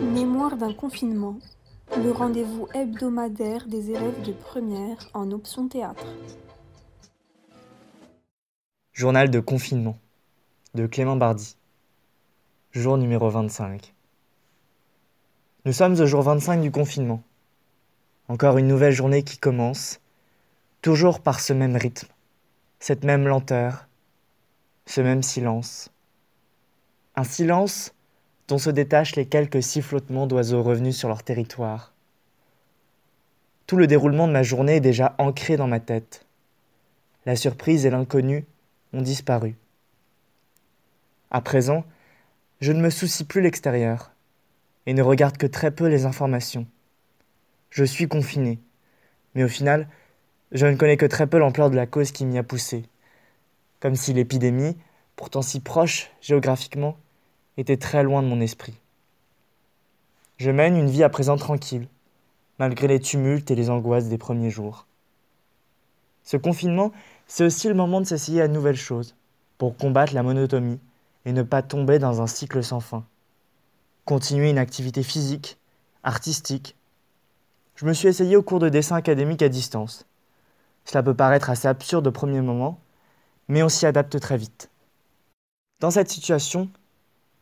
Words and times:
Mémoire 0.00 0.56
d'un 0.56 0.72
confinement, 0.72 1.38
le 1.96 2.10
rendez-vous 2.10 2.66
hebdomadaire 2.72 3.66
des 3.66 3.90
élèves 3.90 4.22
de 4.22 4.32
première 4.32 4.96
en 5.12 5.30
option 5.32 5.68
théâtre. 5.68 6.06
Journal 8.92 9.30
de 9.30 9.40
confinement 9.40 9.98
de 10.74 10.86
Clément 10.86 11.16
Bardi. 11.16 11.56
Jour 12.70 12.96
numéro 12.96 13.28
25. 13.28 13.92
Nous 15.66 15.72
sommes 15.72 16.00
au 16.00 16.06
jour 16.06 16.22
25 16.22 16.60
du 16.60 16.70
confinement. 16.70 17.22
Encore 18.28 18.56
une 18.56 18.68
nouvelle 18.68 18.94
journée 18.94 19.22
qui 19.22 19.36
commence, 19.36 20.00
toujours 20.80 21.20
par 21.20 21.40
ce 21.40 21.52
même 21.52 21.76
rythme, 21.76 22.08
cette 22.80 23.04
même 23.04 23.26
lenteur, 23.26 23.88
ce 24.86 25.00
même 25.00 25.22
silence. 25.22 25.90
Un 27.14 27.24
silence 27.24 27.92
dont 28.52 28.58
se 28.58 28.68
détachent 28.68 29.16
les 29.16 29.24
quelques 29.24 29.62
sifflotements 29.62 30.26
d'oiseaux 30.26 30.62
revenus 30.62 30.94
sur 30.94 31.08
leur 31.08 31.22
territoire. 31.22 31.94
Tout 33.66 33.78
le 33.78 33.86
déroulement 33.86 34.28
de 34.28 34.32
ma 34.34 34.42
journée 34.42 34.76
est 34.76 34.80
déjà 34.80 35.14
ancré 35.16 35.56
dans 35.56 35.68
ma 35.68 35.80
tête. 35.80 36.26
La 37.24 37.34
surprise 37.34 37.86
et 37.86 37.90
l'inconnu 37.90 38.44
ont 38.92 39.00
disparu. 39.00 39.56
À 41.30 41.40
présent, 41.40 41.86
je 42.60 42.72
ne 42.72 42.82
me 42.82 42.90
soucie 42.90 43.24
plus 43.24 43.40
l'extérieur 43.40 44.10
et 44.84 44.92
ne 44.92 45.00
regarde 45.00 45.38
que 45.38 45.46
très 45.46 45.70
peu 45.70 45.86
les 45.86 46.04
informations. 46.04 46.66
Je 47.70 47.84
suis 47.84 48.06
confiné, 48.06 48.58
mais 49.34 49.44
au 49.44 49.48
final, 49.48 49.88
je 50.50 50.66
ne 50.66 50.76
connais 50.76 50.98
que 50.98 51.06
très 51.06 51.26
peu 51.26 51.38
l'ampleur 51.38 51.70
de 51.70 51.76
la 51.76 51.86
cause 51.86 52.12
qui 52.12 52.26
m'y 52.26 52.36
a 52.36 52.42
poussé. 52.42 52.84
Comme 53.80 53.96
si 53.96 54.12
l'épidémie, 54.12 54.76
pourtant 55.16 55.40
si 55.40 55.58
proche 55.60 56.10
géographiquement, 56.20 56.98
était 57.56 57.76
très 57.76 58.02
loin 58.02 58.22
de 58.22 58.28
mon 58.28 58.40
esprit. 58.40 58.74
Je 60.38 60.50
mène 60.50 60.76
une 60.76 60.90
vie 60.90 61.04
à 61.04 61.08
présent 61.08 61.36
tranquille, 61.36 61.86
malgré 62.58 62.88
les 62.88 63.00
tumultes 63.00 63.50
et 63.50 63.54
les 63.54 63.70
angoisses 63.70 64.08
des 64.08 64.18
premiers 64.18 64.50
jours. 64.50 64.86
Ce 66.24 66.36
confinement, 66.36 66.92
c'est 67.26 67.44
aussi 67.44 67.68
le 67.68 67.74
moment 67.74 68.00
de 68.00 68.06
s'essayer 68.06 68.42
à 68.42 68.48
nouvelles 68.48 68.76
choses, 68.76 69.14
pour 69.58 69.76
combattre 69.76 70.14
la 70.14 70.22
monotomie 70.22 70.80
et 71.24 71.32
ne 71.32 71.42
pas 71.42 71.62
tomber 71.62 71.98
dans 71.98 72.22
un 72.22 72.26
cycle 72.26 72.62
sans 72.62 72.80
fin. 72.80 73.04
Continuer 74.04 74.50
une 74.50 74.58
activité 74.58 75.02
physique, 75.02 75.58
artistique. 76.02 76.76
Je 77.76 77.86
me 77.86 77.92
suis 77.92 78.08
essayé 78.08 78.36
au 78.36 78.42
cours 78.42 78.58
de 78.58 78.68
dessin 78.68 78.96
académique 78.96 79.42
à 79.42 79.48
distance. 79.48 80.06
Cela 80.84 81.02
peut 81.02 81.14
paraître 81.14 81.50
assez 81.50 81.68
absurde 81.68 82.06
au 82.06 82.12
premier 82.12 82.40
moment, 82.40 82.80
mais 83.48 83.62
on 83.62 83.68
s'y 83.68 83.86
adapte 83.86 84.18
très 84.18 84.36
vite. 84.36 84.70
Dans 85.80 85.90
cette 85.90 86.10
situation, 86.10 86.68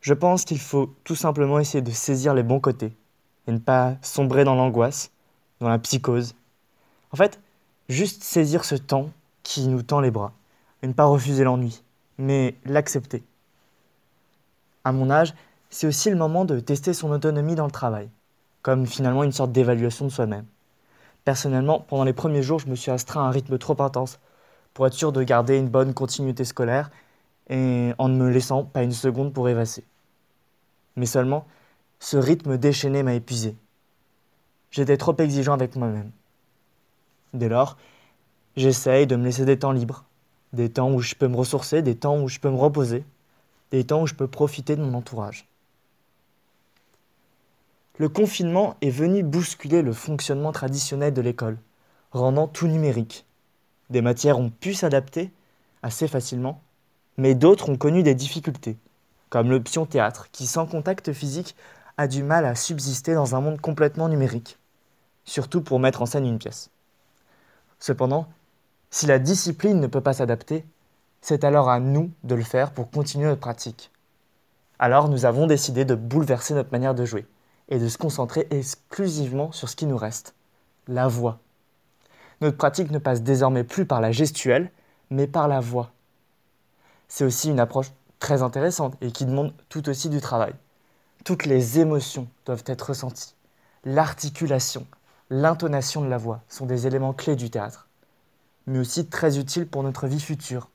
je 0.00 0.14
pense 0.14 0.44
qu'il 0.44 0.60
faut 0.60 0.94
tout 1.04 1.14
simplement 1.14 1.58
essayer 1.58 1.82
de 1.82 1.90
saisir 1.90 2.34
les 2.34 2.42
bons 2.42 2.60
côtés 2.60 2.96
et 3.46 3.52
ne 3.52 3.58
pas 3.58 3.96
sombrer 4.02 4.44
dans 4.44 4.54
l'angoisse, 4.54 5.10
dans 5.60 5.68
la 5.68 5.78
psychose. 5.78 6.34
En 7.12 7.16
fait, 7.16 7.40
juste 7.88 8.22
saisir 8.22 8.64
ce 8.64 8.74
temps 8.74 9.10
qui 9.42 9.66
nous 9.68 9.82
tend 9.82 10.00
les 10.00 10.10
bras 10.10 10.32
et 10.82 10.86
ne 10.86 10.92
pas 10.92 11.04
refuser 11.04 11.44
l'ennui, 11.44 11.82
mais 12.18 12.54
l'accepter. 12.64 13.22
À 14.84 14.92
mon 14.92 15.10
âge, 15.10 15.34
c'est 15.70 15.86
aussi 15.86 16.10
le 16.10 16.16
moment 16.16 16.44
de 16.44 16.60
tester 16.60 16.92
son 16.92 17.10
autonomie 17.10 17.54
dans 17.54 17.64
le 17.64 17.70
travail, 17.70 18.08
comme 18.62 18.86
finalement 18.86 19.24
une 19.24 19.32
sorte 19.32 19.52
d'évaluation 19.52 20.04
de 20.04 20.10
soi-même. 20.10 20.46
Personnellement, 21.24 21.80
pendant 21.80 22.04
les 22.04 22.12
premiers 22.12 22.42
jours, 22.42 22.60
je 22.60 22.68
me 22.68 22.76
suis 22.76 22.92
astreint 22.92 23.24
à 23.24 23.26
un 23.26 23.30
rythme 23.30 23.58
trop 23.58 23.80
intense 23.82 24.20
pour 24.74 24.86
être 24.86 24.94
sûr 24.94 25.10
de 25.10 25.22
garder 25.22 25.58
une 25.58 25.68
bonne 25.68 25.94
continuité 25.94 26.44
scolaire 26.44 26.90
et 27.48 27.92
en 27.98 28.08
ne 28.08 28.16
me 28.16 28.30
laissant 28.30 28.64
pas 28.64 28.82
une 28.82 28.92
seconde 28.92 29.32
pour 29.32 29.48
évasser. 29.48 29.84
Mais 30.96 31.06
seulement, 31.06 31.46
ce 31.98 32.16
rythme 32.16 32.58
déchaîné 32.58 33.02
m'a 33.02 33.14
épuisé. 33.14 33.56
J'étais 34.70 34.96
trop 34.96 35.16
exigeant 35.16 35.54
avec 35.54 35.76
moi-même. 35.76 36.10
Dès 37.32 37.48
lors, 37.48 37.76
j'essaye 38.56 39.06
de 39.06 39.16
me 39.16 39.24
laisser 39.24 39.44
des 39.44 39.58
temps 39.58 39.72
libres, 39.72 40.04
des 40.52 40.70
temps 40.70 40.92
où 40.92 41.00
je 41.00 41.14
peux 41.14 41.28
me 41.28 41.36
ressourcer, 41.36 41.82
des 41.82 41.96
temps 41.96 42.20
où 42.20 42.28
je 42.28 42.40
peux 42.40 42.50
me 42.50 42.56
reposer, 42.56 43.04
des 43.70 43.84
temps 43.84 44.02
où 44.02 44.06
je 44.06 44.14
peux 44.14 44.28
profiter 44.28 44.76
de 44.76 44.82
mon 44.82 44.94
entourage. 44.94 45.46
Le 47.98 48.08
confinement 48.08 48.76
est 48.82 48.90
venu 48.90 49.22
bousculer 49.22 49.80
le 49.80 49.92
fonctionnement 49.92 50.52
traditionnel 50.52 51.14
de 51.14 51.22
l'école, 51.22 51.58
rendant 52.12 52.46
tout 52.46 52.66
numérique. 52.68 53.24
Des 53.88 54.02
matières 54.02 54.38
ont 54.38 54.50
pu 54.50 54.74
s'adapter 54.74 55.30
assez 55.82 56.08
facilement, 56.08 56.60
mais 57.16 57.34
d'autres 57.34 57.68
ont 57.68 57.76
connu 57.76 58.02
des 58.02 58.14
difficultés 58.14 58.78
comme 59.28 59.50
l'option 59.50 59.86
théâtre, 59.86 60.28
qui 60.32 60.46
sans 60.46 60.66
contact 60.66 61.12
physique 61.12 61.56
a 61.96 62.08
du 62.08 62.22
mal 62.22 62.44
à 62.44 62.54
subsister 62.54 63.14
dans 63.14 63.34
un 63.34 63.40
monde 63.40 63.60
complètement 63.60 64.08
numérique, 64.08 64.58
surtout 65.24 65.62
pour 65.62 65.80
mettre 65.80 66.02
en 66.02 66.06
scène 66.06 66.26
une 66.26 66.38
pièce. 66.38 66.70
Cependant, 67.78 68.28
si 68.90 69.06
la 69.06 69.18
discipline 69.18 69.80
ne 69.80 69.86
peut 69.86 70.00
pas 70.00 70.12
s'adapter, 70.12 70.64
c'est 71.20 71.44
alors 71.44 71.68
à 71.68 71.80
nous 71.80 72.10
de 72.24 72.34
le 72.34 72.42
faire 72.42 72.70
pour 72.70 72.90
continuer 72.90 73.26
notre 73.26 73.40
pratique. 73.40 73.90
Alors 74.78 75.08
nous 75.08 75.24
avons 75.24 75.46
décidé 75.46 75.84
de 75.84 75.94
bouleverser 75.94 76.54
notre 76.54 76.72
manière 76.72 76.94
de 76.94 77.04
jouer 77.04 77.26
et 77.68 77.78
de 77.78 77.88
se 77.88 77.98
concentrer 77.98 78.46
exclusivement 78.50 79.50
sur 79.50 79.68
ce 79.68 79.76
qui 79.76 79.86
nous 79.86 79.96
reste, 79.96 80.34
la 80.86 81.08
voix. 81.08 81.40
Notre 82.40 82.56
pratique 82.56 82.90
ne 82.90 82.98
passe 82.98 83.22
désormais 83.22 83.64
plus 83.64 83.86
par 83.86 84.00
la 84.00 84.12
gestuelle, 84.12 84.70
mais 85.10 85.26
par 85.26 85.48
la 85.48 85.60
voix. 85.60 85.90
C'est 87.08 87.24
aussi 87.24 87.50
une 87.50 87.60
approche 87.60 87.92
très 88.18 88.42
intéressante 88.42 88.94
et 89.00 89.12
qui 89.12 89.24
demande 89.24 89.52
tout 89.68 89.88
aussi 89.88 90.08
du 90.08 90.20
travail. 90.20 90.54
Toutes 91.24 91.46
les 91.46 91.80
émotions 91.80 92.28
doivent 92.44 92.64
être 92.66 92.88
ressenties. 92.88 93.34
L'articulation, 93.84 94.86
l'intonation 95.30 96.02
de 96.02 96.08
la 96.08 96.18
voix 96.18 96.42
sont 96.48 96.66
des 96.66 96.86
éléments 96.86 97.12
clés 97.12 97.36
du 97.36 97.50
théâtre, 97.50 97.88
mais 98.66 98.78
aussi 98.78 99.06
très 99.06 99.38
utiles 99.38 99.66
pour 99.66 99.82
notre 99.82 100.06
vie 100.06 100.20
future. 100.20 100.68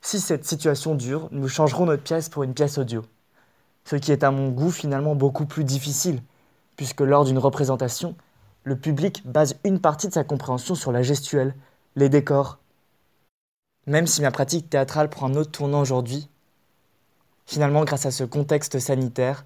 Si 0.00 0.20
cette 0.20 0.44
situation 0.44 0.94
dure, 0.94 1.28
nous 1.30 1.48
changerons 1.48 1.86
notre 1.86 2.02
pièce 2.02 2.28
pour 2.28 2.42
une 2.42 2.54
pièce 2.54 2.78
audio, 2.78 3.02
ce 3.84 3.96
qui 3.96 4.12
est 4.12 4.22
à 4.22 4.30
mon 4.30 4.50
goût 4.50 4.70
finalement 4.70 5.14
beaucoup 5.14 5.46
plus 5.46 5.64
difficile, 5.64 6.22
puisque 6.76 7.00
lors 7.00 7.24
d'une 7.24 7.38
représentation, 7.38 8.14
le 8.64 8.76
public 8.76 9.22
base 9.24 9.56
une 9.64 9.80
partie 9.80 10.08
de 10.08 10.12
sa 10.12 10.24
compréhension 10.24 10.74
sur 10.74 10.92
la 10.92 11.02
gestuelle, 11.02 11.54
les 11.96 12.08
décors, 12.08 12.58
même 13.86 14.06
si 14.06 14.22
ma 14.22 14.30
pratique 14.30 14.70
théâtrale 14.70 15.10
prend 15.10 15.26
un 15.26 15.34
autre 15.34 15.50
tournant 15.50 15.80
aujourd'hui, 15.80 16.28
finalement, 17.46 17.84
grâce 17.84 18.06
à 18.06 18.10
ce 18.10 18.24
contexte 18.24 18.78
sanitaire, 18.78 19.44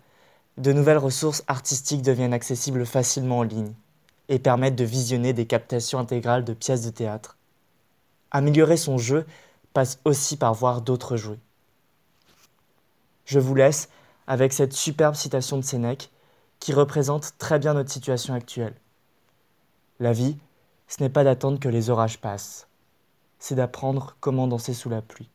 de 0.57 0.73
nouvelles 0.73 0.99
ressources 0.99 1.45
artistiques 1.47 2.03
deviennent 2.03 2.33
accessibles 2.33 2.87
facilement 2.87 3.39
en 3.39 3.43
ligne 3.43 3.73
et 4.29 4.39
permettent 4.39 4.77
de 4.77 4.85
visionner 4.85 5.33
des 5.33 5.47
captations 5.47 5.99
intégrales 5.99 6.45
de 6.45 6.53
pièces 6.53 6.85
de 6.85 6.91
théâtre. 6.91 7.37
Améliorer 8.31 8.77
son 8.77 8.99
jeu 8.99 9.27
passe 9.73 9.99
aussi 10.05 10.37
par 10.37 10.55
voir 10.55 10.83
d'autres 10.83 11.17
jouer. 11.17 11.39
Je 13.25 13.39
vous 13.39 13.55
laisse 13.55 13.89
avec 14.27 14.53
cette 14.53 14.73
superbe 14.73 15.15
citation 15.15 15.57
de 15.57 15.63
Sénèque 15.63 16.11
qui 16.61 16.73
représente 16.73 17.35
très 17.39 17.59
bien 17.59 17.75
notre 17.75 17.91
situation 17.91 18.35
actuelle. 18.35 18.75
La 20.01 20.13
vie, 20.13 20.37
ce 20.89 21.03
n'est 21.03 21.09
pas 21.09 21.25
d'attendre 21.25 21.61
que 21.61 21.69
les 21.69 21.91
orages 21.91 22.21
passent 22.21 22.69
c'est 23.39 23.55
d'apprendre 23.55 24.17
comment 24.21 24.47
danser 24.47 24.75
sous 24.75 24.89
la 24.89 25.03
pluie. 25.03 25.31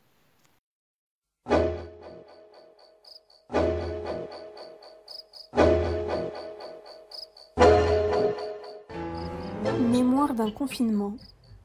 Mémoire 9.90 10.34
d'un 10.34 10.50
confinement, 10.50 11.16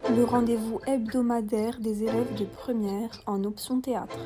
le 0.09 0.23
rendez-vous 0.23 0.79
hebdomadaire 0.87 1.79
des 1.79 2.03
élèves 2.03 2.35
de 2.35 2.45
première 2.45 3.11
en 3.25 3.43
option 3.43 3.81
théâtre. 3.81 4.17